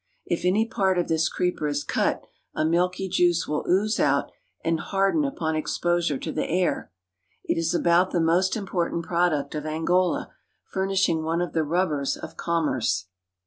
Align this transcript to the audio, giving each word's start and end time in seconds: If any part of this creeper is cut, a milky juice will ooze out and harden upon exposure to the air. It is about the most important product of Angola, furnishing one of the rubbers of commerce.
If 0.25 0.43
any 0.45 0.65
part 0.67 0.97
of 0.97 1.07
this 1.07 1.29
creeper 1.29 1.67
is 1.67 1.83
cut, 1.83 2.25
a 2.55 2.65
milky 2.65 3.07
juice 3.07 3.47
will 3.47 3.63
ooze 3.69 3.99
out 3.99 4.31
and 4.63 4.79
harden 4.79 5.23
upon 5.23 5.55
exposure 5.55 6.17
to 6.17 6.31
the 6.31 6.49
air. 6.49 6.91
It 7.43 7.59
is 7.59 7.75
about 7.75 8.09
the 8.09 8.19
most 8.19 8.55
important 8.55 9.05
product 9.05 9.53
of 9.53 9.67
Angola, 9.67 10.33
furnishing 10.65 11.21
one 11.21 11.39
of 11.39 11.53
the 11.53 11.63
rubbers 11.63 12.17
of 12.17 12.35
commerce. 12.35 13.09